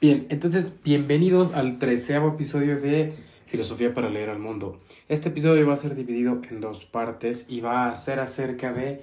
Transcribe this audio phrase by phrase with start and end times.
[0.00, 3.14] Bien, entonces bienvenidos al treceavo episodio de
[3.46, 4.80] Filosofía para leer al mundo.
[5.08, 9.02] Este episodio va a ser dividido en dos partes y va a ser acerca de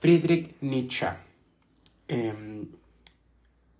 [0.00, 1.06] Friedrich Nietzsche.
[2.08, 2.66] Em,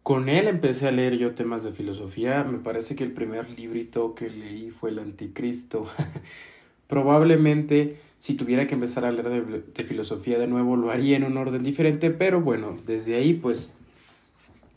[0.02, 2.44] con él empecé a leer yo temas de filosofía.
[2.44, 5.90] Me parece que el primer librito que leí fue El Anticristo.
[6.86, 11.24] Probablemente si tuviera que empezar a leer de, de, filosofía de nuevo lo haría en
[11.24, 13.74] un orden diferente, pero bueno, desde ahí pues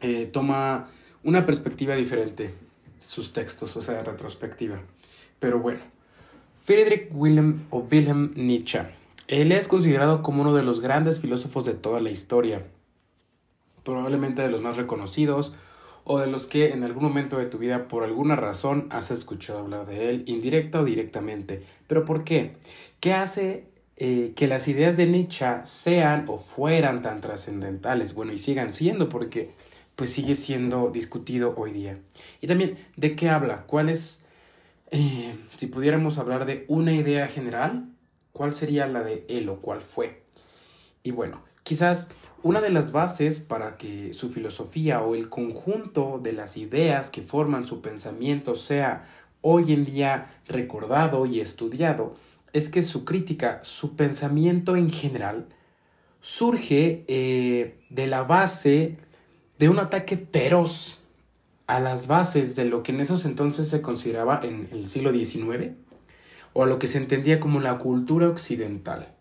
[0.01, 0.89] eh, toma
[1.27, 2.53] una perspectiva diferente
[2.99, 4.79] sus textos, o sea, retrospectiva.
[5.39, 5.81] Pero bueno,
[6.63, 8.83] Friedrich Wilhelm o Wilhelm Nietzsche.
[9.27, 12.65] Él es considerado como uno de los grandes filósofos de toda la historia,
[13.83, 15.53] probablemente de los más reconocidos
[16.05, 19.59] o de los que en algún momento de tu vida por alguna razón has escuchado
[19.59, 21.61] hablar de él, indirecta o directamente.
[21.87, 22.53] ¿Pero por qué?
[23.01, 23.65] ¿Qué hace
[23.97, 28.13] eh, que las ideas de Nietzsche sean o fueran tan trascendentales?
[28.13, 29.51] Bueno, y sigan siendo porque
[29.97, 31.99] pues sigue siendo discutido hoy día.
[32.39, 33.63] Y también, ¿de qué habla?
[33.65, 34.21] ¿Cuál es,
[34.91, 37.89] eh, si pudiéramos hablar de una idea general,
[38.31, 40.21] cuál sería la de él o cuál fue?
[41.01, 42.09] Y bueno, quizás
[42.43, 47.23] una de las bases para que su filosofía o el conjunto de las ideas que
[47.23, 49.09] forman su pensamiento sea
[49.41, 52.15] hoy en día recordado y estudiado
[52.53, 55.47] es que su crítica, su pensamiento en general,
[56.21, 58.99] surge eh, de la base
[59.59, 60.99] de un ataque feroz
[61.67, 65.71] a las bases de lo que en esos entonces se consideraba en el siglo XIX
[66.53, 69.13] o a lo que se entendía como la cultura occidental.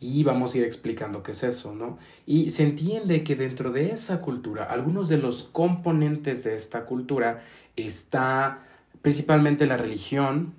[0.00, 1.96] Y vamos a ir explicando qué es eso, ¿no?
[2.26, 7.42] Y se entiende que dentro de esa cultura, algunos de los componentes de esta cultura
[7.76, 8.64] está
[9.00, 10.54] principalmente la religión,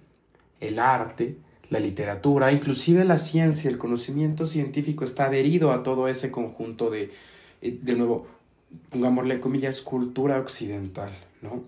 [0.62, 1.38] el arte,
[1.70, 7.12] la literatura, inclusive la ciencia, el conocimiento científico está adherido a todo ese conjunto de,
[7.62, 8.28] eh, de nuevo,
[8.90, 11.64] pongámosle comillas, cultura occidental, ¿no?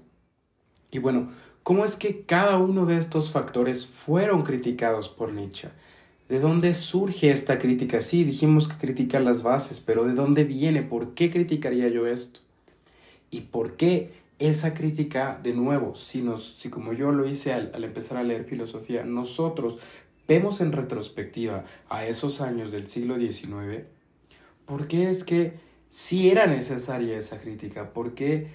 [0.92, 1.30] Y bueno,
[1.64, 5.70] ¿cómo es que cada uno de estos factores fueron criticados por Nietzsche?
[6.30, 8.02] ¿De dónde surge esta crítica?
[8.02, 10.82] Sí, dijimos que critica las bases, pero ¿de dónde viene?
[10.82, 12.40] ¿Por qué criticaría yo esto?
[13.30, 17.84] ¿Y por qué esa crítica, de nuevo, si, si como yo lo hice al, al
[17.84, 19.78] empezar a leer filosofía, nosotros
[20.28, 23.84] vemos en retrospectiva a esos años del siglo XIX,
[24.66, 25.54] ¿por qué es que
[25.96, 28.48] si era necesaria esa crítica, porque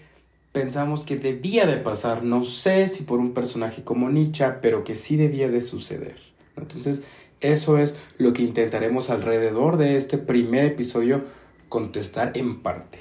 [0.52, 4.94] pensamos que debía de pasar, no sé si por un personaje como Nietzsche, pero que
[4.94, 6.16] sí debía de suceder.
[6.58, 7.02] Entonces,
[7.40, 11.24] eso es lo que intentaremos alrededor de este primer episodio
[11.70, 12.98] contestar en parte.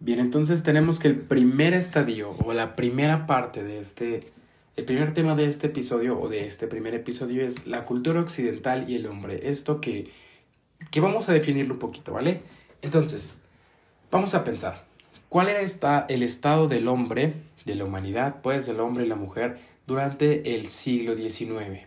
[0.00, 4.18] Bien, entonces tenemos que el primer estadio o la primera parte de este,
[4.74, 8.90] el primer tema de este episodio o de este primer episodio es la cultura occidental
[8.90, 9.48] y el hombre.
[9.48, 10.10] Esto que,
[10.90, 12.42] que vamos a definirlo un poquito, ¿vale?
[12.86, 13.38] Entonces,
[14.12, 14.84] vamos a pensar,
[15.28, 19.16] ¿cuál era esta, el estado del hombre, de la humanidad, pues del hombre y la
[19.16, 19.58] mujer,
[19.88, 21.80] durante el siglo XIX?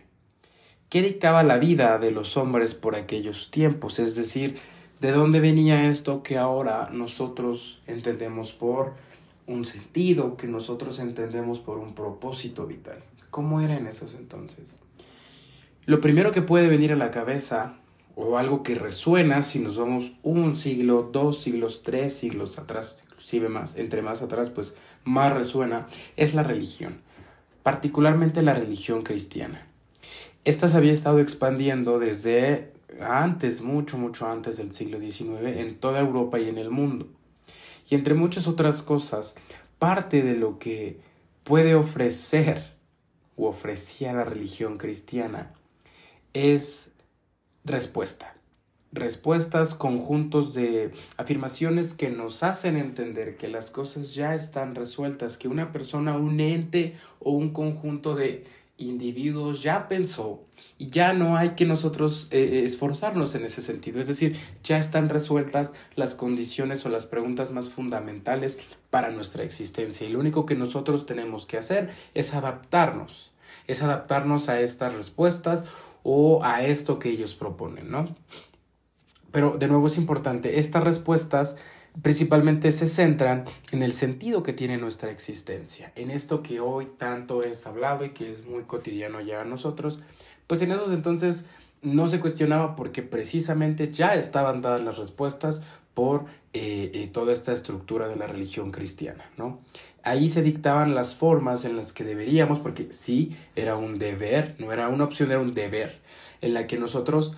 [0.90, 3.98] ¿Qué dictaba la vida de los hombres por aquellos tiempos?
[3.98, 4.58] Es decir,
[5.00, 8.92] ¿de dónde venía esto que ahora nosotros entendemos por
[9.46, 12.98] un sentido, que nosotros entendemos por un propósito vital?
[13.30, 14.82] ¿Cómo era en esos entonces?
[15.86, 17.80] Lo primero que puede venir a la cabeza
[18.22, 23.48] o algo que resuena si nos vamos un siglo, dos siglos, tres siglos atrás, inclusive
[23.48, 25.86] más, entre más atrás, pues más resuena,
[26.16, 27.00] es la religión,
[27.62, 29.66] particularmente la religión cristiana.
[30.44, 36.00] Esta se había estado expandiendo desde antes, mucho, mucho antes del siglo XIX, en toda
[36.00, 37.08] Europa y en el mundo.
[37.88, 39.34] Y entre muchas otras cosas,
[39.78, 41.00] parte de lo que
[41.42, 42.62] puede ofrecer
[43.36, 45.54] o ofrecía la religión cristiana
[46.34, 46.92] es
[47.64, 48.34] respuesta.
[48.92, 55.46] Respuestas, conjuntos de afirmaciones que nos hacen entender que las cosas ya están resueltas, que
[55.46, 58.44] una persona, un ente o un conjunto de
[58.80, 60.42] individuos ya pensó
[60.78, 64.00] y ya no hay que nosotros eh, eh, esforzarnos en ese sentido.
[64.00, 68.58] Es decir, ya están resueltas las condiciones o las preguntas más fundamentales
[68.90, 73.32] para nuestra existencia y lo único que nosotros tenemos que hacer es adaptarnos,
[73.66, 75.66] es adaptarnos a estas respuestas
[76.02, 78.14] o a esto que ellos proponen, ¿no?
[79.30, 81.56] Pero de nuevo es importante, estas respuestas
[82.02, 87.42] principalmente se centran en el sentido que tiene nuestra existencia, en esto que hoy tanto
[87.42, 90.00] es hablado y que es muy cotidiano ya a nosotros,
[90.46, 91.46] pues en esos entonces
[91.82, 95.62] no se cuestionaba porque precisamente ya estaban dadas las respuestas
[95.94, 99.60] por eh, eh, toda esta estructura de la religión cristiana, ¿no?
[100.02, 104.72] Ahí se dictaban las formas en las que deberíamos, porque sí, era un deber, no
[104.72, 105.98] era una opción, era un deber,
[106.40, 107.36] en la que nosotros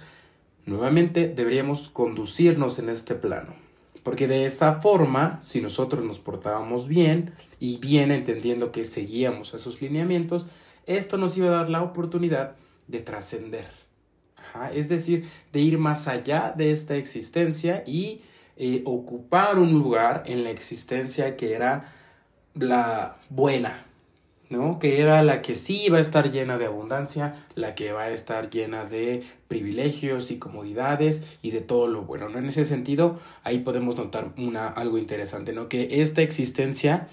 [0.67, 3.55] nuevamente deberíamos conducirnos en este plano.
[4.03, 9.81] Porque de esa forma, si nosotros nos portábamos bien y bien entendiendo que seguíamos esos
[9.81, 10.47] lineamientos,
[10.87, 12.57] esto nos iba a dar la oportunidad
[12.89, 13.67] de trascender.
[14.75, 18.21] Es decir, de ir más allá de esta existencia y
[18.57, 21.93] eh, ocupar un lugar en la existencia que era
[22.55, 23.85] la buena,
[24.53, 24.79] ¿no?
[24.79, 28.11] Que era la que sí iba a estar llena de abundancia, la que va a
[28.11, 32.39] estar llena de privilegios y comodidades y de todo lo bueno, ¿no?
[32.39, 35.69] En ese sentido, ahí podemos notar una, algo interesante, ¿no?
[35.69, 37.09] Que esta existencia,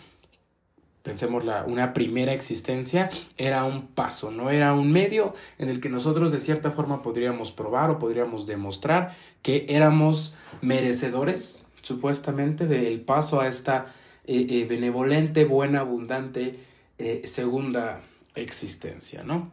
[1.02, 5.90] pensemos la, una primera existencia, era un paso, no era un medio en el que
[5.90, 13.40] nosotros de cierta forma podríamos probar o podríamos demostrar que éramos merecedores, supuestamente, del paso
[13.40, 13.86] a esta
[14.32, 16.60] eh, eh, benevolente, buena, abundante,
[17.00, 18.04] eh, segunda
[18.36, 19.50] existencia, ¿no?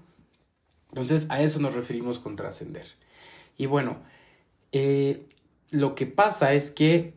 [0.90, 2.84] Entonces a eso nos referimos con trascender.
[3.56, 4.02] Y bueno,
[5.70, 7.14] lo que pasa es que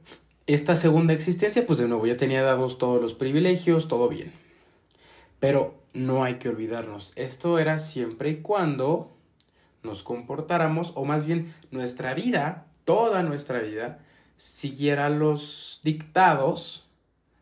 [0.47, 4.31] esta segunda existencia, pues de nuevo ya tenía dados todos los privilegios, todo bien.
[5.41, 9.17] Pero no hay que olvidarnos, esto era siempre y cuando
[9.83, 13.99] nos comportáramos, o más bien nuestra vida, toda nuestra vida,
[14.37, 16.88] siguiera los dictados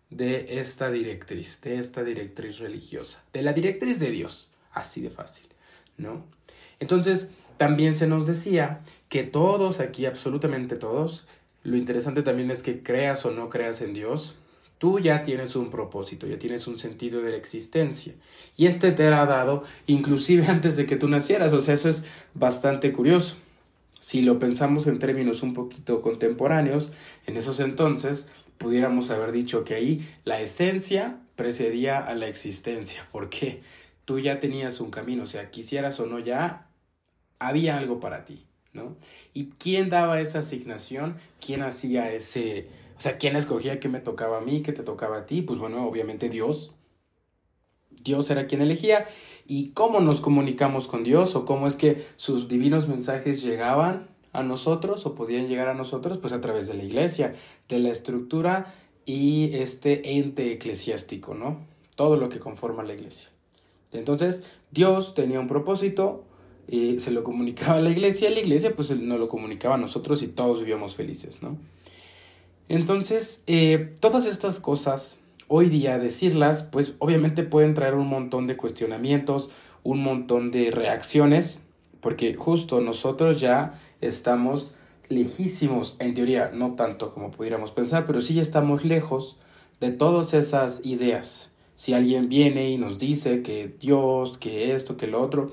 [0.10, 5.48] de esta directriz, de esta directriz religiosa, de la directriz de Dios, así de fácil,
[5.98, 6.26] ¿no?
[6.80, 11.28] Entonces, también se nos decía que todos aquí, absolutamente todos,
[11.64, 14.36] lo interesante también es que creas o no creas en Dios,
[14.78, 18.14] tú ya tienes un propósito, ya tienes un sentido de la existencia.
[18.56, 22.04] Y este te era dado inclusive antes de que tú nacieras, o sea, eso es
[22.34, 23.36] bastante curioso.
[24.00, 26.94] Si lo pensamos en términos un poquito contemporáneos,
[27.26, 28.28] en esos entonces
[28.58, 33.62] pudiéramos haber dicho que ahí la esencia precedía a la existencia, porque
[34.06, 36.70] tú ya tenías un camino, o sea, quisieras o no ya,
[37.40, 38.96] había algo para ti, ¿no?
[39.34, 41.18] ¿Y quién daba esa asignación?
[41.46, 42.68] ¿Quién hacía ese,
[42.98, 45.42] o sea, quién escogía qué me tocaba a mí, qué te tocaba a ti?
[45.42, 46.72] Pues bueno, obviamente Dios.
[48.04, 49.08] Dios era quien elegía.
[49.46, 54.08] ¿Y cómo nos comunicamos con Dios o cómo es que sus divinos mensajes llegaban?
[54.38, 57.34] A nosotros o podían llegar a nosotros pues a través de la iglesia,
[57.68, 58.74] de la estructura
[59.06, 61.60] y este ente eclesiástico, ¿no?
[61.96, 63.30] Todo lo que conforma la iglesia.
[63.94, 66.24] Entonces, Dios tenía un propósito
[66.68, 70.22] y se lo comunicaba a la iglesia, la iglesia pues nos lo comunicaba a nosotros
[70.22, 71.58] y todos vivíamos felices, ¿no?
[72.70, 75.18] Entonces, eh, todas estas cosas,
[75.48, 79.50] hoy día decirlas, pues obviamente pueden traer un montón de cuestionamientos,
[79.84, 81.62] un montón de reacciones,
[82.02, 84.76] porque justo nosotros ya estamos
[85.10, 89.38] lejísimos, en teoría, no tanto como pudiéramos pensar, pero sí estamos lejos
[89.80, 91.52] de todas esas ideas.
[91.76, 95.52] Si alguien viene y nos dice que Dios, que esto, que lo otro,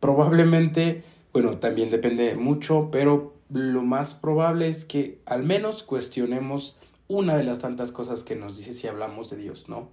[0.00, 1.02] probablemente,
[1.32, 6.76] bueno, también depende mucho, pero lo más probable es que al menos cuestionemos
[7.08, 9.88] una de las tantas cosas que nos dice si hablamos de Dios, ¿no?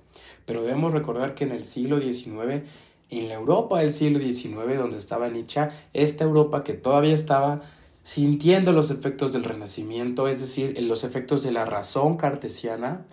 [0.46, 2.64] Pero debemos recordar que en el siglo XIX
[3.12, 7.62] en la Europa del siglo XIX, donde estaba Nietzsche, esta Europa que todavía estaba
[8.04, 13.06] sintiendo los efectos del Renacimiento, es decir, los efectos de la razón cartesiana,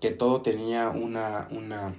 [0.00, 1.94] que todo tenía una, una,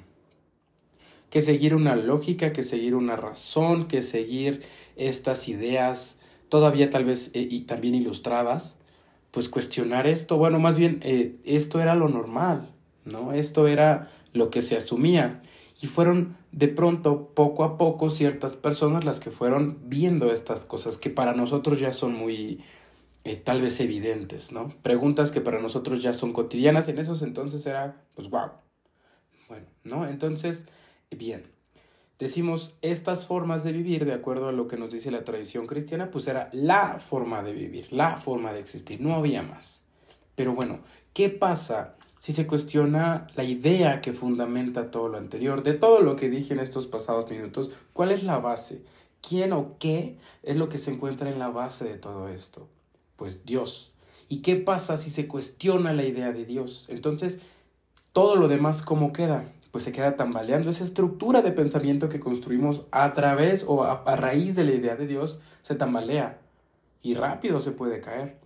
[1.29, 4.63] que seguir una lógica, que seguir una razón, que seguir
[4.97, 6.17] estas ideas
[6.49, 8.77] todavía tal vez eh, y también ilustradas,
[9.31, 12.69] pues cuestionar esto, bueno, más bien eh, esto era lo normal,
[13.05, 13.31] ¿no?
[13.31, 15.41] Esto era lo que se asumía
[15.83, 20.97] y fueron de pronto, poco a poco, ciertas personas las que fueron viendo estas cosas
[20.97, 22.63] que para nosotros ya son muy,
[23.25, 24.69] eh, tal vez evidentes, ¿no?
[24.81, 28.51] Preguntas que para nosotros ya son cotidianas, en esos entonces era, pues, wow.
[29.49, 30.07] Bueno, ¿no?
[30.07, 30.67] Entonces,
[31.11, 31.51] bien,
[32.17, 36.11] decimos estas formas de vivir, de acuerdo a lo que nos dice la tradición cristiana,
[36.11, 39.81] pues era la forma de vivir, la forma de existir, no había más.
[40.35, 40.79] Pero bueno,
[41.11, 46.15] ¿qué pasa si se cuestiona la idea que fundamenta todo lo anterior, de todo lo
[46.15, 48.81] que dije en estos pasados minutos, ¿cuál es la base?
[49.19, 52.69] ¿Quién o qué es lo que se encuentra en la base de todo esto?
[53.17, 53.91] Pues Dios.
[54.29, 56.85] ¿Y qué pasa si se cuestiona la idea de Dios?
[56.87, 57.39] Entonces,
[58.13, 59.43] todo lo demás, ¿cómo queda?
[59.71, 60.69] Pues se queda tambaleando.
[60.69, 64.95] Esa estructura de pensamiento que construimos a través o a, a raíz de la idea
[64.95, 66.39] de Dios se tambalea
[67.01, 68.42] y rápido se puede caer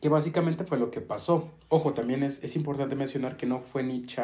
[0.00, 1.50] que básicamente fue lo que pasó.
[1.68, 4.22] Ojo, también es, es importante mencionar que no fue Nietzsche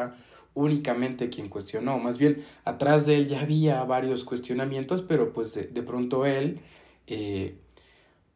[0.55, 5.63] únicamente quien cuestionó, más bien atrás de él ya había varios cuestionamientos, pero pues de,
[5.63, 6.59] de pronto él
[7.07, 7.57] eh,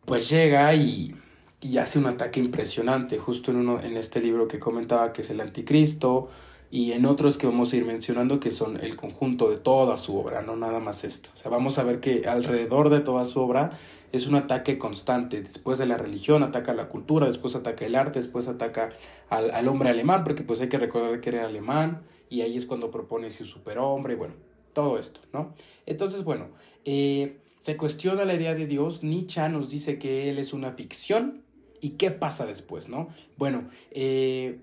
[0.06, 1.16] pues llega y,
[1.62, 5.30] y, hace un ataque impresionante, justo en, uno, en este libro que comentaba que es
[5.30, 6.30] el anticristo,
[6.72, 10.18] y en otros que vamos a ir mencionando que son el conjunto de toda su
[10.18, 11.30] obra, no nada más esto.
[11.34, 13.72] O sea, vamos a ver que alrededor de toda su obra
[14.12, 15.42] es un ataque constante.
[15.42, 18.90] Después de la religión ataca la cultura, después ataca el arte, después ataca
[19.30, 22.66] al, al hombre alemán, porque pues hay que recordar que era alemán, y ahí es
[22.66, 24.36] cuando propone su superhombre, y bueno,
[24.74, 25.54] todo esto, ¿no?
[25.86, 26.50] Entonces, bueno,
[26.86, 31.44] eh, se cuestiona la idea de Dios, Nietzsche nos dice que él es una ficción,
[31.82, 33.10] ¿y qué pasa después, no?
[33.38, 34.60] Bueno, eh,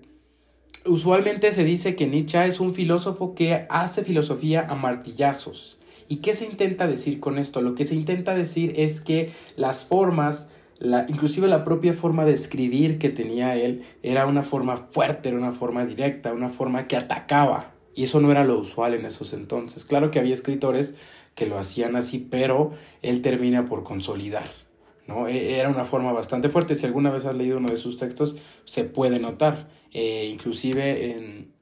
[0.87, 5.77] usualmente se dice que Nietzsche es un filósofo que hace filosofía a martillazos.
[6.09, 7.61] ¿Y qué se intenta decir con esto?
[7.61, 12.33] Lo que se intenta decir es que las formas, la, inclusive la propia forma de
[12.33, 16.95] escribir que tenía él, era una forma fuerte, era una forma directa, una forma que
[16.95, 17.73] atacaba.
[17.93, 19.83] Y eso no era lo usual en esos entonces.
[19.83, 20.95] Claro que había escritores
[21.35, 22.71] que lo hacían así, pero
[23.01, 24.66] él termina por consolidar.
[25.07, 25.27] ¿No?
[25.27, 26.75] E, era una forma bastante fuerte.
[26.75, 29.69] Si alguna vez has leído uno de sus textos, se puede notar.
[29.93, 31.57] Eh, inclusive en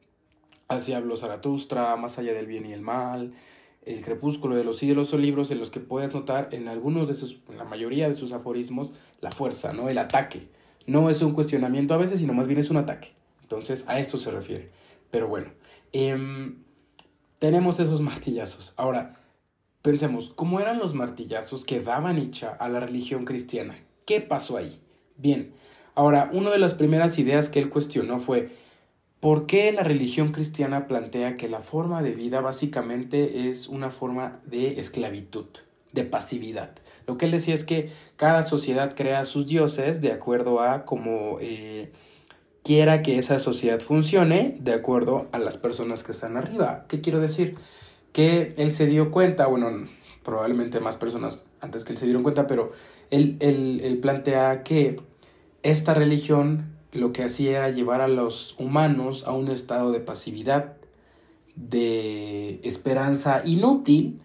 [0.68, 3.34] Así habló Zaratustra, Más allá del bien y el mal,
[3.86, 7.16] El crepúsculo de los siglos son libros en los que puedes notar en algunos de
[7.16, 9.90] sus, la mayoría de sus aforismos, la fuerza, ¿no?
[9.90, 10.50] El ataque.
[10.88, 13.14] No es un cuestionamiento a veces, sino más bien es un ataque.
[13.42, 14.72] Entonces, a esto se refiere.
[15.12, 15.52] Pero bueno,
[15.92, 16.64] em,
[17.40, 18.74] tenemos esos martillazos.
[18.76, 19.20] Ahora,
[19.86, 23.78] pensemos, ¿cómo eran los martillazos que daba Nietzsche a la religión cristiana?
[24.06, 24.82] ¿Qué pasó ahí?
[25.16, 25.54] Bien,
[25.96, 28.50] Ahora, una de las primeras ideas que él cuestionó fue,
[29.22, 34.40] ¿por qué la religión cristiana plantea que la forma de vida básicamente es una forma
[34.46, 35.46] de esclavitud?
[35.94, 36.72] de pasividad.
[37.08, 41.38] Lo que él decía es que cada sociedad crea sus dioses de acuerdo a cómo
[41.40, 41.94] eh,
[42.66, 46.84] quiera que esa sociedad funcione, de acuerdo a las personas que están arriba.
[46.90, 47.56] ¿Qué quiero decir?
[48.16, 49.90] Que él se dio cuenta, bueno,
[50.24, 52.72] probablemente más personas antes que él se dieron cuenta, pero
[53.12, 55.02] él, él, plantea que
[55.64, 60.78] esta religión lo que hacía era llevar a los humanos a un estado de pasividad,
[61.58, 64.22] de esperanza inútil,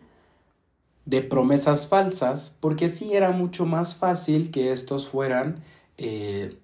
[1.05, 5.65] de promesas falsas, porque así era mucho más fácil que estos fueran
[5.99, 6.57] eh,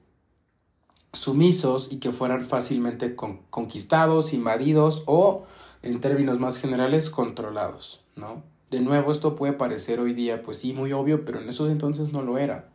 [1.13, 5.45] sumisos y que fueran fácilmente conquistados, invadidos o,
[5.87, 8.43] en términos más generales, controlados, ¿no?
[8.71, 12.13] De nuevo, esto puede parecer hoy día, pues sí, muy obvio, pero en esos entonces
[12.13, 12.69] no lo era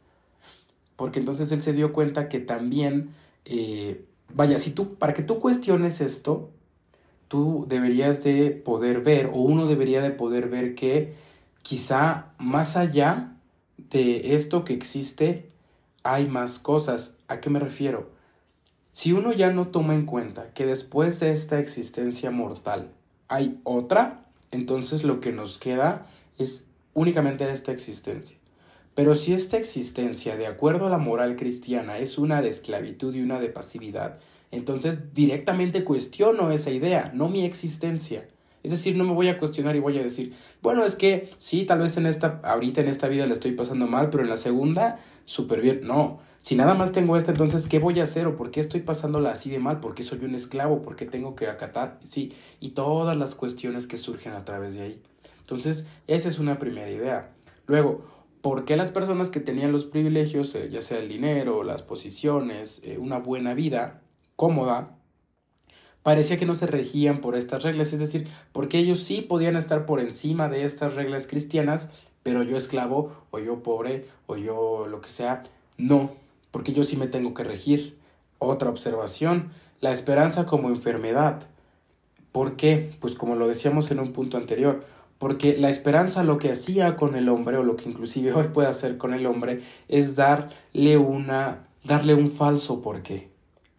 [1.01, 3.09] porque entonces él se dio cuenta que también,
[3.45, 6.51] eh, vaya, si tú, para que tú cuestiones esto,
[7.27, 11.15] tú deberías de poder ver, o uno debería de poder ver que
[11.63, 13.35] quizá más allá
[13.77, 15.49] de esto que existe,
[16.03, 17.17] hay más cosas.
[17.27, 18.11] ¿A qué me refiero?
[18.91, 22.91] Si uno ya no toma en cuenta que después de esta existencia mortal
[23.31, 26.05] hay otra, entonces lo que nos queda
[26.37, 28.37] es únicamente esta existencia.
[28.93, 33.21] Pero si esta existencia, de acuerdo a la moral cristiana, es una de esclavitud y
[33.21, 34.19] una de pasividad,
[34.51, 38.27] entonces directamente cuestiono esa idea, no mi existencia.
[38.63, 41.63] Es decir, no me voy a cuestionar y voy a decir, bueno, es que sí,
[41.63, 44.37] tal vez en esta, ahorita en esta vida le estoy pasando mal, pero en la
[44.37, 45.81] segunda, súper bien.
[45.83, 48.25] No, si nada más tengo esta, entonces, ¿qué voy a hacer?
[48.25, 49.79] ¿O por qué estoy pasándola así de mal?
[49.79, 50.81] ¿Por qué soy un esclavo?
[50.81, 51.99] ¿Por qué tengo que acatar?
[52.03, 55.01] Sí, y todas las cuestiones que surgen a través de ahí.
[55.41, 57.31] Entonces, esa es una primera idea.
[57.67, 58.03] Luego,
[58.41, 62.81] ¿Por qué las personas que tenían los privilegios, eh, ya sea el dinero, las posiciones,
[62.83, 64.01] eh, una buena vida
[64.35, 64.97] cómoda,
[66.01, 67.93] parecía que no se regían por estas reglas?
[67.93, 71.89] Es decir, porque ellos sí podían estar por encima de estas reglas cristianas,
[72.23, 75.43] pero yo esclavo, o yo pobre, o yo lo que sea,
[75.77, 76.09] no,
[76.51, 77.97] porque yo sí me tengo que regir.
[78.39, 81.47] Otra observación, la esperanza como enfermedad.
[82.31, 82.91] ¿Por qué?
[82.99, 84.83] Pues como lo decíamos en un punto anterior,
[85.17, 88.67] porque la esperanza lo que hacía con el hombre, o lo que inclusive hoy puede
[88.67, 93.29] hacer con el hombre, es darle una, darle un falso porqué.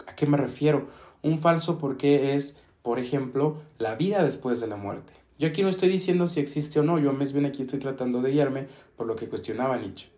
[0.07, 0.89] ¿A qué me refiero?
[1.23, 5.13] Un falso porqué es, por ejemplo, la vida después de la muerte.
[5.39, 8.23] Yo aquí no estoy diciendo si existe o no, yo más bien aquí estoy tratando
[8.23, 10.09] de guiarme por lo que cuestionaba Nietzsche.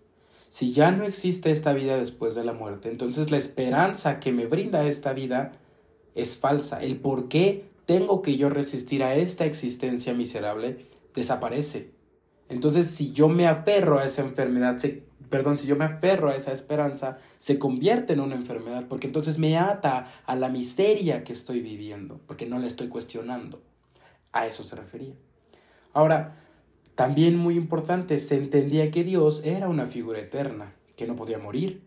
[0.55, 4.47] Si ya no existe esta vida después de la muerte, entonces la esperanza que me
[4.47, 5.51] brinda esta vida
[6.15, 6.81] es falsa.
[6.81, 11.91] El por qué tengo que yo resistir a esta existencia miserable desaparece.
[12.49, 14.81] Entonces, si yo me aferro a esa enfermedad,
[15.29, 19.41] perdón, si yo me aferro a esa esperanza, se convierte en una enfermedad, porque entonces
[19.41, 23.61] me ata a la miseria que estoy viviendo, porque no la estoy cuestionando.
[24.31, 25.17] A eso se refería.
[25.93, 26.44] Ahora,
[26.95, 31.83] también muy importante, se entendía que Dios era una figura eterna, que no podía morir,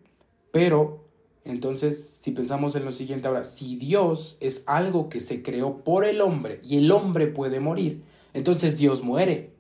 [0.51, 1.07] pero
[1.47, 6.03] entonces, si pensamos en lo siguiente ahora, si Dios es algo que se creó por
[6.03, 9.53] el hombre y el hombre puede morir, entonces Dios muere.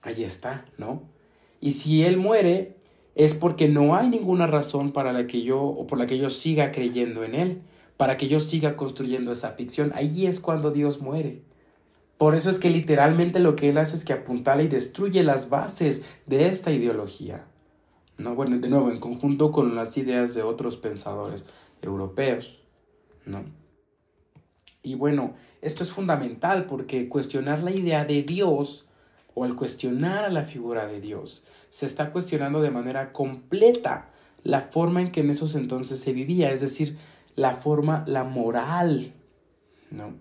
[0.00, 1.02] Ahí está, ¿no?
[1.60, 2.76] Y si Él muere,
[3.16, 6.30] es porque no hay ninguna razón para la que yo o por la que yo
[6.30, 7.62] siga creyendo en Él.
[7.96, 9.92] para que yo siga construyendo esa ficción.
[9.94, 11.42] Ahí es cuando Dios muere.
[12.22, 15.50] Por eso es que literalmente lo que él hace es que apuntala y destruye las
[15.50, 17.46] bases de esta ideología.
[18.16, 18.36] ¿no?
[18.36, 21.46] Bueno, de nuevo, en conjunto con las ideas de otros pensadores
[21.80, 22.60] europeos.
[23.26, 23.42] ¿no?
[24.84, 28.86] Y bueno, esto es fundamental porque cuestionar la idea de Dios
[29.34, 34.10] o al cuestionar a la figura de Dios, se está cuestionando de manera completa
[34.44, 36.96] la forma en que en esos entonces se vivía, es decir,
[37.34, 39.12] la forma, la moral,
[39.90, 40.14] ¿no?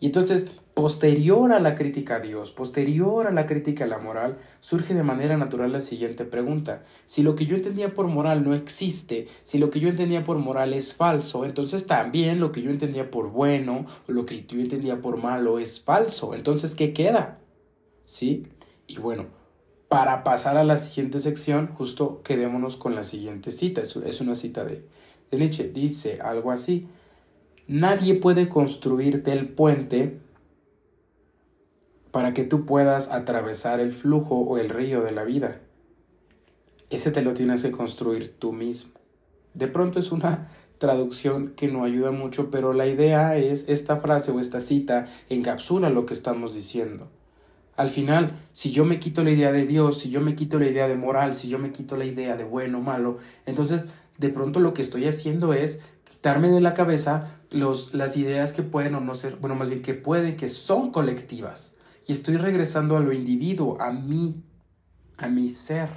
[0.00, 0.46] Y entonces,
[0.78, 5.02] posterior a la crítica a Dios, posterior a la crítica a la moral, surge de
[5.02, 6.84] manera natural la siguiente pregunta.
[7.04, 10.38] Si lo que yo entendía por moral no existe, si lo que yo entendía por
[10.38, 14.60] moral es falso, entonces también lo que yo entendía por bueno o lo que yo
[14.60, 16.32] entendía por malo es falso.
[16.32, 17.40] Entonces, ¿qué queda?
[18.04, 18.46] ¿Sí?
[18.86, 19.26] Y bueno,
[19.88, 23.82] para pasar a la siguiente sección, justo quedémonos con la siguiente cita.
[23.82, 24.86] Es una cita de,
[25.32, 25.72] Nietzsche.
[25.72, 26.86] Dice algo así.
[27.66, 30.27] Nadie puede construirte el puente
[32.10, 35.60] para que tú puedas atravesar el flujo o el río de la vida.
[36.90, 38.92] Ese te lo tienes que construir tú mismo.
[39.54, 44.30] De pronto es una traducción que no ayuda mucho, pero la idea es esta frase
[44.30, 47.08] o esta cita encapsula lo que estamos diciendo.
[47.76, 50.66] Al final, si yo me quito la idea de Dios, si yo me quito la
[50.66, 53.88] idea de moral, si yo me quito la idea de bueno o malo, entonces
[54.18, 58.64] de pronto lo que estoy haciendo es quitarme de la cabeza los, las ideas que
[58.64, 61.76] pueden o no ser, bueno, más bien que pueden, que son colectivas.
[62.08, 64.42] Y estoy regresando a lo individuo, a mí,
[65.18, 65.90] a mi ser.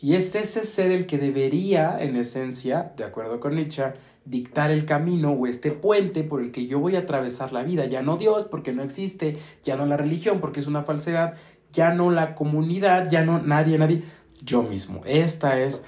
[0.00, 3.92] Y es ese ser el que debería, en esencia, de acuerdo con Nietzsche,
[4.24, 7.84] dictar el camino o este puente por el que yo voy a atravesar la vida.
[7.84, 11.34] Ya no Dios, porque no existe, ya no la religión, porque es una falsedad,
[11.72, 14.02] ya no la comunidad, ya no nadie, nadie,
[14.42, 15.02] yo mismo.
[15.04, 15.84] Esta es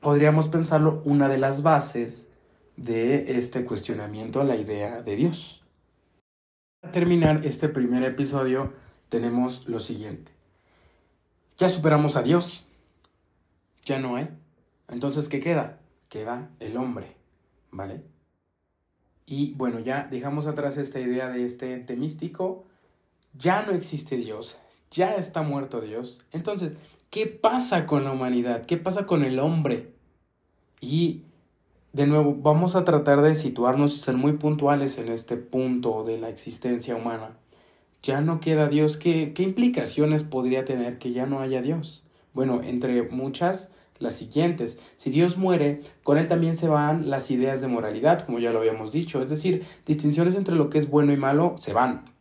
[0.00, 2.30] podríamos pensarlo, una de las bases
[2.76, 5.65] de este cuestionamiento a la idea de Dios.
[6.92, 8.72] Terminar este primer episodio
[9.08, 10.32] tenemos lo siguiente.
[11.56, 12.68] Ya superamos a Dios.
[13.84, 14.28] Ya no hay.
[14.88, 15.80] Entonces, ¿qué queda?
[16.08, 17.16] Queda el hombre.
[17.70, 18.02] ¿Vale?
[19.26, 22.64] Y bueno, ya dejamos atrás esta idea de este ente místico.
[23.34, 24.58] Ya no existe Dios.
[24.90, 26.22] Ya está muerto Dios.
[26.32, 26.76] Entonces,
[27.10, 28.64] ¿qué pasa con la humanidad?
[28.64, 29.92] ¿Qué pasa con el hombre?
[30.80, 31.22] Y
[31.96, 36.18] de nuevo, vamos a tratar de situarnos y ser muy puntuales en este punto de
[36.18, 37.38] la existencia humana.
[38.02, 38.98] Ya no queda Dios.
[38.98, 42.04] ¿Qué, ¿Qué implicaciones podría tener que ya no haya Dios?
[42.34, 44.78] Bueno, entre muchas, las siguientes.
[44.98, 48.58] Si Dios muere, con él también se van las ideas de moralidad, como ya lo
[48.58, 49.22] habíamos dicho.
[49.22, 52.12] Es decir, distinciones entre lo que es bueno y malo se van.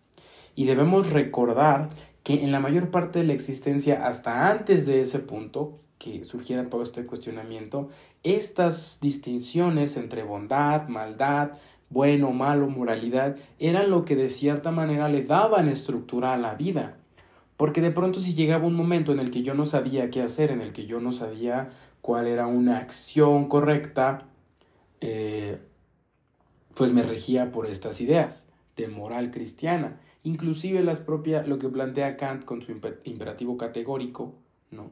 [0.56, 1.90] Y debemos recordar
[2.24, 6.70] que en la mayor parte de la existencia, hasta antes de ese punto, que surgiera
[6.70, 7.90] todo este cuestionamiento,
[8.24, 11.52] estas distinciones entre bondad, maldad,
[11.90, 16.98] bueno, malo, moralidad, eran lo que de cierta manera le daban estructura a la vida.
[17.58, 20.52] Porque de pronto si llegaba un momento en el que yo no sabía qué hacer,
[20.52, 21.70] en el que yo no sabía
[22.02, 24.28] cuál era una acción correcta,
[25.00, 25.60] eh,
[26.74, 30.00] pues me regía por estas ideas de moral cristiana.
[30.24, 32.74] Inclusive las propias, lo que plantea Kant con su
[33.06, 34.36] imperativo categórico,
[34.72, 34.92] ¿no?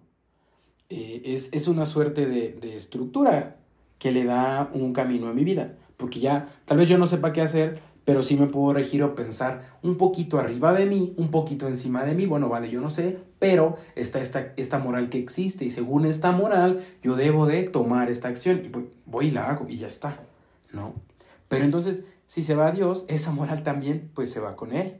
[0.89, 3.57] Eh, es, una suerte de, estructura
[3.97, 5.75] que le da un camino a mi vida.
[5.97, 9.15] Porque ya, tal vez yo no sepa qué hacer, pero sí me puedo regir o
[9.15, 12.25] pensar un poquito arriba de mí, un poquito encima de mí.
[12.25, 16.31] Bueno, vale, yo no sé, pero está esta, esta moral que existe y según esta
[16.31, 19.87] moral yo debo de tomar esta acción y voy, voy y la hago y ya
[19.87, 20.19] está,
[20.73, 20.93] ¿no?
[21.47, 24.99] Pero entonces, si se va a Dios, esa moral también pues se va con Él.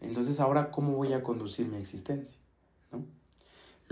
[0.00, 2.41] Entonces, ahora, ¿cómo voy a conducir mi existencia?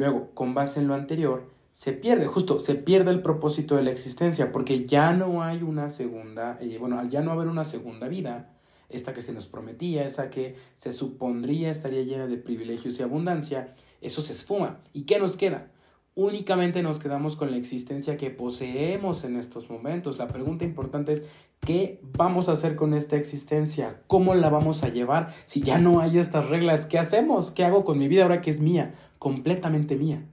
[0.01, 3.91] Luego, con base en lo anterior, se pierde, justo, se pierde el propósito de la
[3.91, 8.09] existencia, porque ya no hay una segunda, eh, bueno, al ya no haber una segunda
[8.09, 8.51] vida,
[8.89, 13.75] esta que se nos prometía, esa que se supondría estaría llena de privilegios y abundancia,
[14.01, 14.81] eso se esfuma.
[14.95, 15.71] ¿Y qué nos queda?
[16.15, 20.17] Únicamente nos quedamos con la existencia que poseemos en estos momentos.
[20.17, 21.27] La pregunta importante es,
[21.61, 24.01] ¿qué vamos a hacer con esta existencia?
[24.07, 25.35] ¿Cómo la vamos a llevar?
[25.45, 27.51] Si ya no hay estas reglas, ¿qué hacemos?
[27.51, 28.93] ¿Qué hago con mi vida ahora que es mía?
[29.21, 30.25] Completamente mía,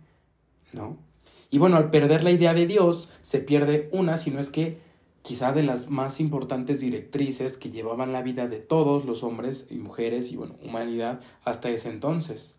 [0.73, 0.97] ¿no?
[1.52, 4.80] Y bueno, al perder la idea de Dios, se pierde una, si no es que
[5.21, 9.76] quizá de las más importantes directrices que llevaban la vida de todos los hombres y
[9.76, 12.56] mujeres y bueno, humanidad hasta ese entonces.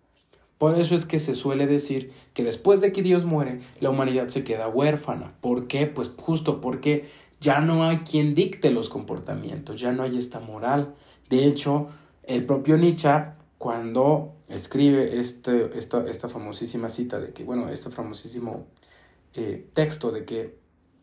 [0.59, 4.29] Por eso es que se suele decir que después de que Dios muere, la humanidad
[4.29, 5.35] se queda huérfana.
[5.41, 5.87] ¿Por qué?
[5.87, 7.09] Pues justo porque
[7.41, 10.95] ya no hay quien dicte los comportamientos, ya no hay esta moral.
[11.31, 11.89] De hecho,
[12.25, 13.09] el propio Nietzsche
[13.59, 18.67] cuando escribe este, esta, esta famosísima cita de que, bueno, este famosísimo
[19.35, 20.57] eh, texto de que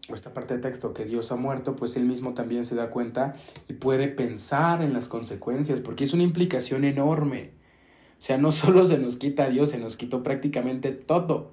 [0.08, 2.89] o esta parte de texto que Dios ha muerto, pues él mismo también se da
[2.89, 3.36] cuenta
[3.68, 7.52] y puede pensar en las consecuencias, porque es una implicación enorme.
[8.20, 11.52] O sea, no solo se nos quita a Dios, se nos quitó prácticamente todo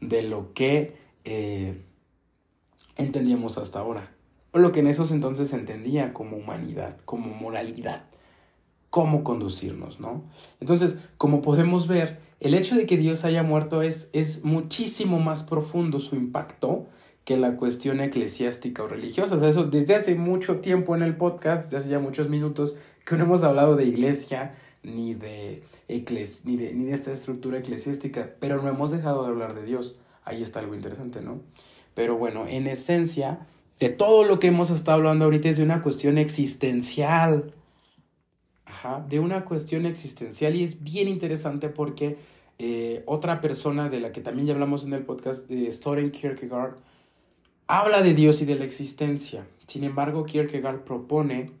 [0.00, 1.82] de lo que eh,
[2.96, 4.12] entendíamos hasta ahora.
[4.52, 8.04] O lo que en esos entonces entendía como humanidad, como moralidad,
[8.90, 10.24] cómo conducirnos, ¿no?
[10.60, 15.42] Entonces, como podemos ver, el hecho de que Dios haya muerto es, es muchísimo más
[15.42, 16.86] profundo su impacto
[17.24, 19.34] que la cuestión eclesiástica o religiosa.
[19.34, 22.76] O sea, eso desde hace mucho tiempo en el podcast, desde hace ya muchos minutos,
[23.04, 28.30] que no hemos hablado de iglesia ni de, ni de, ni de esta estructura eclesiástica,
[28.38, 29.96] pero no hemos dejado de hablar de Dios.
[30.24, 31.40] Ahí está algo interesante, ¿no?
[31.94, 33.46] Pero bueno, en esencia,
[33.80, 37.52] de todo lo que hemos estado hablando ahorita es de una cuestión existencial.
[39.08, 42.16] De una cuestión existencial y es bien interesante porque
[42.58, 46.76] eh, otra persona de la que también ya hablamos en el podcast de Soren Kierkegaard,
[47.66, 49.46] habla de Dios y de la existencia.
[49.66, 51.52] Sin embargo, Kierkegaard propone,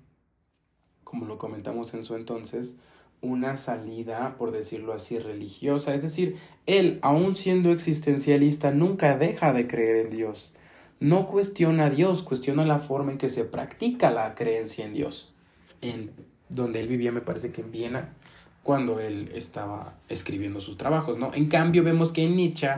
[1.04, 2.76] como lo comentamos en su entonces,
[3.20, 5.94] una salida, por decirlo así, religiosa.
[5.94, 10.52] Es decir, él, aun siendo existencialista, nunca deja de creer en Dios.
[11.00, 15.34] No cuestiona a Dios, cuestiona la forma en que se practica la creencia en Dios.
[16.48, 18.10] Donde él vivía, me parece que en Viena,
[18.62, 21.32] cuando él estaba escribiendo sus trabajos, ¿no?
[21.34, 22.68] En cambio, vemos que en Nietzsche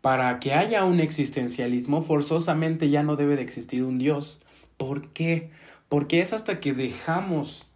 [0.00, 4.38] para que haya un existencialismo, forzosamente ya no debe de existir un Dios.
[4.76, 5.50] ¿Por qué?
[5.88, 7.66] Porque es hasta que dejamos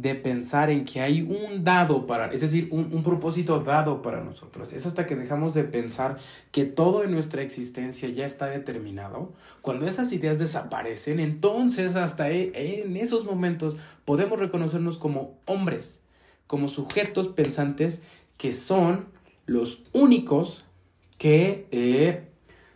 [0.00, 4.22] de pensar en que hay un dado para, es decir, un, un, propósito dado para
[4.22, 4.72] nosotros.
[4.72, 6.18] Es hasta que dejamos de pensar
[6.52, 9.32] que todo en nuestra existencia ya está determinado.
[9.62, 16.00] Cuando esas ideas desaparecen, entonces hasta e, en esos momentos podemos reconocernos como hombres,
[16.46, 18.02] como sujetos pensantes
[18.36, 19.06] que son
[19.46, 20.66] los únicos
[21.18, 22.28] que eh,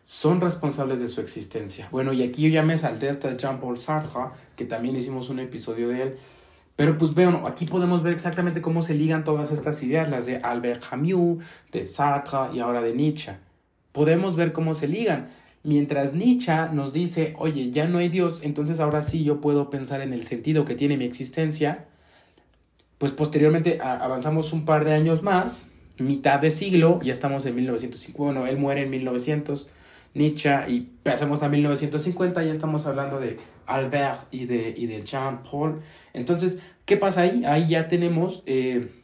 [0.02, 1.88] son responsables de su existencia.
[1.92, 4.22] Bueno, y aquí yo ya me salté hasta Jean-Paul Sartre,
[4.56, 6.18] que también hicimos un episodio de él.
[6.76, 10.38] Pero pues vean, aquí podemos ver exactamente cómo se ligan todas estas ideas, las de
[10.38, 13.32] Albert Camus, de Sartre y ahora de Nietzsche.
[13.92, 15.28] Podemos ver cómo se ligan.
[15.62, 20.00] Mientras Nietzsche nos dice, oye, ya no hay Dios, entonces ahora sí yo puedo pensar
[20.00, 21.84] en el sentido que tiene mi existencia,
[22.96, 25.68] pues posteriormente avanzamos un par de años más
[26.00, 29.68] mitad de siglo, ya estamos en 1950, bueno, él muere en 1900,
[30.14, 35.42] Nietzsche, y pasamos a 1950, ya estamos hablando de Albert y de, y de Jean
[35.42, 35.80] Paul.
[36.12, 37.44] Entonces, ¿qué pasa ahí?
[37.44, 38.42] Ahí ya tenemos...
[38.46, 38.99] Eh,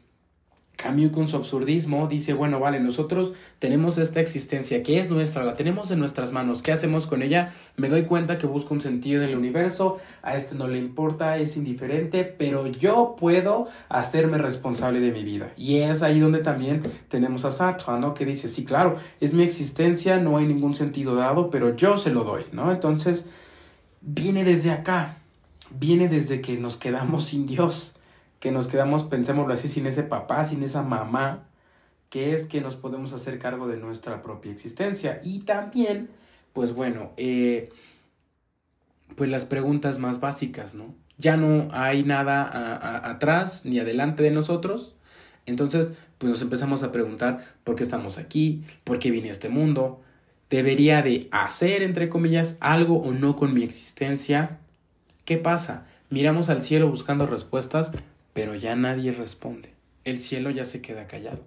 [0.77, 5.55] Camus con su absurdismo dice, bueno, vale, nosotros tenemos esta existencia que es nuestra, la
[5.55, 7.55] tenemos en nuestras manos, ¿qué hacemos con ella?
[7.77, 11.39] Me doy cuenta que busco un sentido en el universo, a este no le importa,
[11.39, 15.53] es indiferente, pero yo puedo hacerme responsable de mi vida.
[15.57, 18.13] Y es ahí donde también tenemos a Sartre, ¿no?
[18.13, 22.11] Que dice, sí, claro, es mi existencia, no hay ningún sentido dado, pero yo se
[22.11, 22.71] lo doy, ¿no?
[22.71, 23.27] Entonces,
[24.03, 25.17] viene desde acá,
[25.71, 27.96] viene desde que nos quedamos sin Dios
[28.47, 31.49] que nos quedamos, pensémoslo así, sin ese papá, sin esa mamá,
[32.11, 35.21] que es que nos podemos hacer cargo de nuestra propia existencia.
[35.25, 36.11] Y también,
[36.53, 37.71] pues bueno, eh,
[39.17, 40.95] pues las preguntas más básicas, ¿no?
[41.19, 44.95] Ya no hay nada atrás ni adelante de nosotros.
[45.45, 49.49] Entonces, pues nos empezamos a preguntar por qué estamos aquí, por qué vine a este
[49.49, 50.03] mundo,
[50.51, 54.61] debería de hacer, entre comillas, algo o no con mi existencia.
[55.25, 55.85] ¿Qué pasa?
[56.11, 57.91] Miramos al cielo buscando respuestas,
[58.37, 59.71] pero ya nadie responde.
[60.05, 61.43] El cielo ya se queda callado.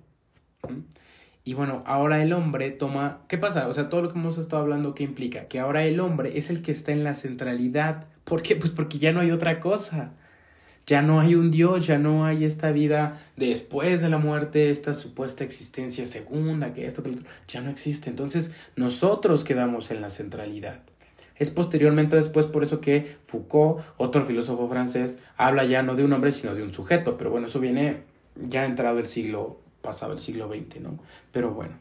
[1.44, 3.22] Y bueno, ahora el hombre toma...
[3.28, 3.68] ¿Qué pasa?
[3.68, 5.48] O sea, todo lo que hemos estado hablando, ¿qué implica?
[5.48, 8.08] Que ahora el hombre es el que está en la centralidad.
[8.24, 8.56] ¿Por qué?
[8.56, 10.14] Pues porque ya no hay otra cosa.
[10.88, 14.96] Ya no hay un Dios, ya no hay esta vida después de la muerte, esta
[14.96, 17.30] supuesta existencia segunda, que esto, que lo otro.
[17.48, 18.10] Ya no existe.
[18.10, 20.80] Entonces, nosotros quedamos en la centralidad.
[21.40, 26.14] Es posteriormente después por eso que Foucault, otro filósofo francés, habla ya no de un
[26.14, 27.18] hombre, sino de un sujeto.
[27.18, 28.04] Pero bueno, eso viene
[28.36, 31.00] ya entrado el siglo pasado, el siglo XX, ¿no?
[31.32, 31.74] Pero bueno,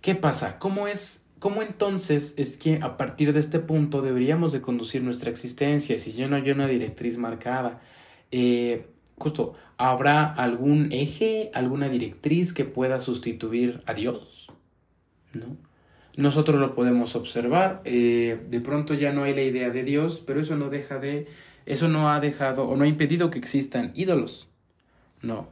[0.00, 0.58] ¿qué pasa?
[0.58, 5.30] ¿Cómo es ¿Cómo entonces es que a partir de este punto deberíamos de conducir nuestra
[5.30, 5.98] existencia?
[5.98, 7.82] Si yo no hay una directriz marcada,
[8.30, 8.86] eh,
[9.18, 14.48] justo, ¿habrá algún eje, alguna directriz que pueda sustituir a Dios?
[15.34, 15.58] ¿No?
[16.16, 20.40] Nosotros lo podemos observar, eh, de pronto ya no hay la idea de Dios, pero
[20.40, 21.26] eso no deja de,
[21.66, 24.48] eso no ha dejado o no ha impedido que existan ídolos.
[25.20, 25.48] No.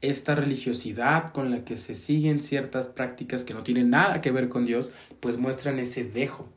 [0.00, 4.48] Esta religiosidad con la que se siguen ciertas prácticas que no tienen nada que ver
[4.48, 6.48] con Dios, pues muestran ese dejo,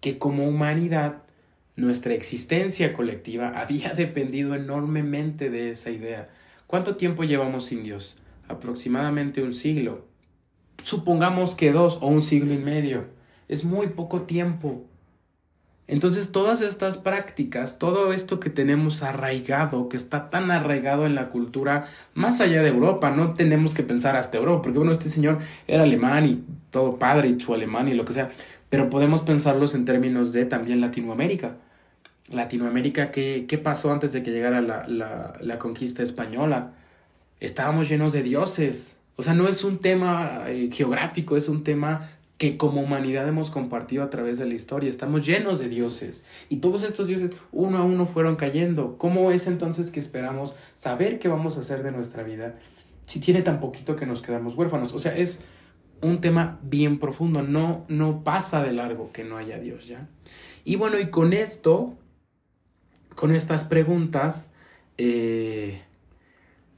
[0.00, 1.22] que como humanidad
[1.76, 6.30] nuestra existencia colectiva había dependido enormemente de esa idea.
[6.66, 8.16] ¿Cuánto tiempo llevamos sin Dios?
[8.48, 10.13] Aproximadamente un siglo
[10.82, 13.06] supongamos que dos o un siglo y medio.
[13.48, 14.84] es muy poco tiempo.
[15.86, 21.28] Entonces todas estas prácticas, todo esto que tenemos arraigado, que está tan arraigado en la
[21.28, 25.38] cultura más allá de Europa, no tenemos que pensar hasta Europa, porque bueno, este señor
[25.66, 28.30] era alemán y todo padre y su alemán y lo que sea,
[28.70, 31.56] pero podemos pensarlos en términos de también Latinoamérica.
[32.32, 36.72] Latinoamérica, ¿qué, qué pasó antes de que llegara la, la, la conquista española?
[37.40, 38.96] Estábamos llenos de dioses.
[39.16, 43.50] O sea, no es un tema eh, geográfico, es un tema que como humanidad hemos
[43.50, 44.90] compartido a través de la historia.
[44.90, 48.98] Estamos llenos de dioses y todos estos dioses uno a uno fueron cayendo.
[48.98, 52.58] ¿Cómo es entonces que esperamos saber qué vamos a hacer de nuestra vida
[53.06, 54.94] si tiene tan poquito que nos quedamos huérfanos?
[54.94, 55.44] O sea, es
[56.02, 60.08] un tema bien profundo, no, no pasa de largo que no haya Dios, ¿ya?
[60.64, 61.94] Y bueno, y con esto,
[63.14, 64.50] con estas preguntas,
[64.98, 65.83] eh,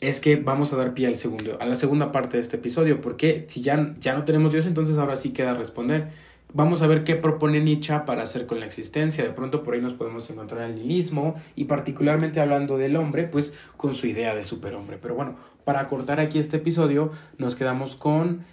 [0.08, 3.00] es que vamos a dar pie al segundo, a la segunda parte de este episodio,
[3.00, 6.10] porque si ya, ya no tenemos Dios, entonces ahora sí queda responder.
[6.54, 9.24] Vamos a ver qué propone Nietzsche para hacer con la existencia.
[9.24, 13.52] De pronto por ahí nos podemos encontrar el nihilismo y particularmente hablando del hombre, pues
[13.76, 14.96] con su idea de superhombre.
[14.96, 18.44] Pero bueno, para cortar aquí este episodio, nos quedamos con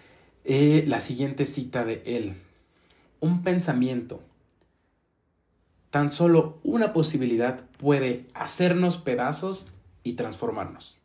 [0.46, 2.34] eh, la siguiente cita de él.
[3.20, 4.22] Un pensamiento,
[5.92, 9.68] tan solo una posibilidad puede hacernos pedazos
[10.04, 11.03] y transformarnos.